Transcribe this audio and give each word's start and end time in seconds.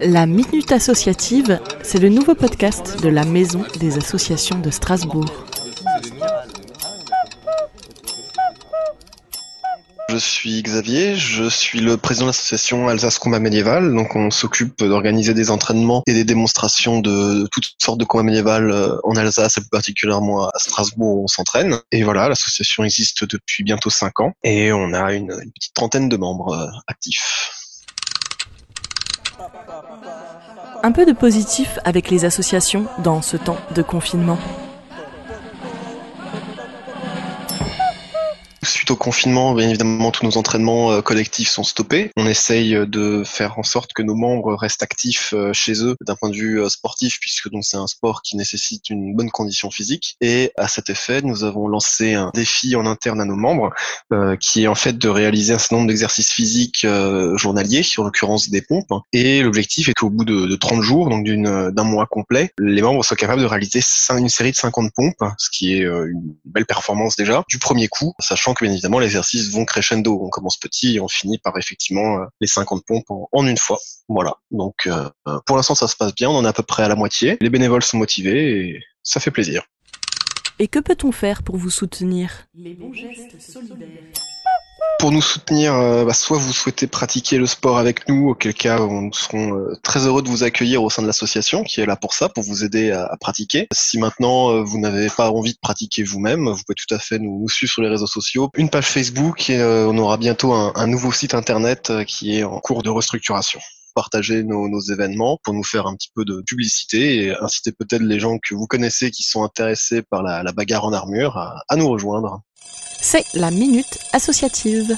La 0.00 0.26
Minute 0.26 0.72
Associative, 0.72 1.58
c'est 1.82 1.98
le 1.98 2.10
nouveau 2.10 2.34
podcast 2.34 3.02
de 3.02 3.08
la 3.08 3.24
Maison 3.24 3.64
des 3.80 3.96
Associations 3.96 4.58
de 4.58 4.70
Strasbourg. 4.70 5.24
Je 10.10 10.16
suis 10.18 10.62
Xavier, 10.62 11.16
je 11.16 11.48
suis 11.48 11.80
le 11.80 11.96
président 11.96 12.26
de 12.26 12.30
l'association 12.30 12.88
Alsace 12.88 13.18
Combat 13.18 13.40
Médiéval. 13.40 13.94
Donc, 13.94 14.14
on 14.16 14.30
s'occupe 14.30 14.84
d'organiser 14.84 15.32
des 15.32 15.50
entraînements 15.50 16.02
et 16.06 16.12
des 16.12 16.24
démonstrations 16.24 17.00
de 17.00 17.48
toutes 17.50 17.74
sortes 17.82 17.98
de 17.98 18.04
combats 18.04 18.22
médiéval 18.22 18.70
euh, 18.70 18.98
en 19.02 19.16
Alsace 19.16 19.56
et 19.56 19.60
plus 19.62 19.70
particulièrement 19.70 20.48
à 20.48 20.58
Strasbourg 20.58 21.20
où 21.20 21.24
on 21.24 21.28
s'entraîne. 21.28 21.78
Et 21.90 22.02
voilà, 22.02 22.28
l'association 22.28 22.84
existe 22.84 23.24
depuis 23.24 23.64
bientôt 23.64 23.90
cinq 23.90 24.20
ans 24.20 24.32
et 24.44 24.72
on 24.72 24.92
a 24.92 25.12
une, 25.14 25.32
une 25.32 25.52
petite 25.52 25.74
trentaine 25.74 26.08
de 26.08 26.16
membres 26.16 26.54
euh, 26.54 26.66
actifs. 26.86 27.65
Un 30.86 30.92
peu 30.92 31.04
de 31.04 31.10
positif 31.10 31.80
avec 31.84 32.10
les 32.10 32.24
associations 32.24 32.86
dans 33.02 33.20
ce 33.20 33.36
temps 33.36 33.58
de 33.74 33.82
confinement. 33.82 34.38
Suite 38.86 38.92
au 38.92 38.96
confinement, 38.96 39.52
bien 39.52 39.68
évidemment, 39.68 40.12
tous 40.12 40.24
nos 40.24 40.36
entraînements 40.36 40.92
euh, 40.92 41.00
collectifs 41.00 41.48
sont 41.48 41.64
stoppés. 41.64 42.12
On 42.16 42.24
essaye 42.24 42.76
euh, 42.76 42.86
de 42.86 43.24
faire 43.24 43.58
en 43.58 43.64
sorte 43.64 43.92
que 43.92 44.02
nos 44.02 44.14
membres 44.14 44.54
restent 44.54 44.84
actifs 44.84 45.34
euh, 45.34 45.52
chez 45.52 45.82
eux 45.82 45.96
d'un 46.06 46.14
point 46.14 46.30
de 46.30 46.36
vue 46.36 46.60
sportif, 46.70 47.18
puisque 47.20 47.50
donc 47.50 47.64
c'est 47.64 47.78
un 47.78 47.88
sport 47.88 48.22
qui 48.22 48.36
nécessite 48.36 48.88
une 48.88 49.16
bonne 49.16 49.30
condition 49.30 49.72
physique. 49.72 50.14
Et 50.20 50.52
à 50.56 50.68
cet 50.68 50.88
effet, 50.88 51.20
nous 51.20 51.42
avons 51.42 51.66
lancé 51.66 52.14
un 52.14 52.30
défi 52.32 52.76
en 52.76 52.86
interne 52.86 53.20
à 53.20 53.24
nos 53.24 53.34
membres, 53.34 53.72
qui 54.40 54.62
est 54.62 54.66
en 54.68 54.76
fait 54.76 54.96
de 54.96 55.08
réaliser 55.08 55.54
un 55.54 55.58
certain 55.58 55.76
nombre 55.76 55.88
d'exercices 55.88 56.30
physiques 56.30 56.86
journaliers, 57.34 57.82
en 57.98 58.04
l'occurrence 58.04 58.50
des 58.50 58.62
pompes. 58.62 58.92
Et 59.12 59.42
l'objectif 59.42 59.88
est 59.88 59.94
qu'au 59.94 60.10
bout 60.10 60.24
de, 60.24 60.46
de 60.46 60.56
30 60.56 60.82
jours, 60.82 61.08
donc 61.08 61.26
d'un 61.26 61.84
mois 61.84 62.06
complet, 62.06 62.50
les 62.58 62.82
membres 62.82 63.04
soient 63.04 63.16
capables 63.16 63.42
de 63.42 63.46
réaliser 63.46 63.80
une 64.10 64.28
série 64.28 64.52
de 64.52 64.56
50 64.56 64.92
pompes, 64.94 65.24
ce 65.38 65.50
qui 65.50 65.74
est 65.74 65.82
une 65.82 66.36
belle 66.44 66.66
performance 66.66 67.16
déjà, 67.16 67.42
du 67.48 67.58
premier 67.58 67.88
coup, 67.88 68.14
sachant 68.20 68.54
que 68.54 68.64
bien 68.64 68.75
évidemment 68.76 68.98
les 68.98 69.06
exercices 69.06 69.50
vont 69.50 69.64
crescendo. 69.64 70.20
On 70.22 70.28
commence 70.28 70.56
petit 70.56 70.96
et 70.96 71.00
on 71.00 71.08
finit 71.08 71.38
par 71.38 71.56
effectivement 71.58 72.20
euh, 72.20 72.26
les 72.40 72.46
50 72.46 72.84
pompes 72.86 73.10
en, 73.10 73.46
une 73.46 73.58
fois. 73.58 73.78
Voilà. 74.08 74.34
Donc 74.50 74.86
euh, 74.86 75.08
pour 75.46 75.56
l'instant 75.56 75.74
ça 75.74 75.88
se 75.88 75.96
passe 75.96 76.14
bien, 76.14 76.30
on 76.30 76.36
en 76.36 76.44
est 76.44 76.48
à 76.48 76.52
peu 76.52 76.62
près 76.62 76.82
à 76.82 76.88
la 76.88 76.96
moitié. 76.96 77.36
Les 77.40 77.50
bénévoles 77.50 77.82
sont 77.82 77.98
motivés 77.98 78.60
et 78.60 78.80
ça 79.02 79.20
fait 79.20 79.30
plaisir. 79.30 79.64
Et 80.58 80.68
que 80.68 80.78
peut-on 80.78 81.12
faire 81.12 81.42
pour 81.42 81.56
vous 81.56 81.70
soutenir? 81.70 82.46
Les 82.54 82.74
bons 82.74 82.92
gestes 82.92 83.40
solidaires. 83.40 83.88
Pour 84.98 85.12
nous 85.12 85.20
soutenir, 85.20 85.74
euh, 85.74 86.04
bah, 86.04 86.14
soit 86.14 86.38
vous 86.38 86.52
souhaitez 86.54 86.86
pratiquer 86.86 87.36
le 87.36 87.46
sport 87.46 87.76
avec 87.76 88.08
nous, 88.08 88.30
auquel 88.30 88.54
cas 88.54 88.78
nous 88.78 89.12
serons 89.12 89.54
euh, 89.54 89.74
très 89.82 90.06
heureux 90.06 90.22
de 90.22 90.28
vous 90.28 90.42
accueillir 90.42 90.82
au 90.82 90.88
sein 90.88 91.02
de 91.02 91.06
l'association 91.06 91.64
qui 91.64 91.82
est 91.82 91.86
là 91.86 91.96
pour 91.96 92.14
ça, 92.14 92.30
pour 92.30 92.42
vous 92.42 92.64
aider 92.64 92.92
à, 92.92 93.14
pratiquer. 93.20 93.68
Si 93.72 93.98
maintenant 93.98 94.50
euh, 94.50 94.62
vous 94.62 94.78
n'avez 94.78 95.08
pas 95.08 95.30
envie 95.30 95.52
de 95.52 95.58
pratiquer 95.60 96.02
vous-même, 96.02 96.48
vous 96.48 96.62
pouvez 96.66 96.74
tout 96.74 96.94
à 96.94 96.98
fait 96.98 97.18
nous, 97.18 97.46
suivre 97.48 97.72
sur 97.72 97.82
les 97.82 97.90
réseaux 97.90 98.06
sociaux, 98.06 98.48
une 98.56 98.70
page 98.70 98.86
Facebook 98.86 99.50
et 99.50 99.62
on 99.62 99.98
aura 99.98 100.16
bientôt 100.16 100.52
un, 100.52 100.86
nouveau 100.86 101.12
site 101.12 101.34
internet 101.34 101.92
qui 102.06 102.38
est 102.38 102.44
en 102.44 102.58
cours 102.58 102.82
de 102.82 102.90
restructuration 102.90 103.60
partager 103.94 104.42
nos, 104.44 104.80
événements 104.80 105.38
pour 105.42 105.54
nous 105.54 105.64
faire 105.64 105.86
un 105.86 105.94
petit 105.94 106.10
peu 106.14 106.24
de 106.24 106.42
publicité 106.46 107.24
et 107.24 107.36
inciter 107.42 107.72
peut-être 107.72 108.02
les 108.02 108.20
gens 108.20 108.38
que 108.38 108.54
vous 108.54 108.66
connaissez 108.66 109.10
qui 109.10 109.22
sont 109.22 109.42
intéressés 109.42 110.02
par 110.02 110.22
la, 110.22 110.52
bagarre 110.52 110.84
en 110.84 110.92
armure 110.92 111.38
à 111.38 111.76
nous 111.76 111.88
rejoindre. 111.88 112.42
C'est 113.00 113.24
la 113.34 113.50
Minute 113.50 113.98
Associative. 114.12 114.96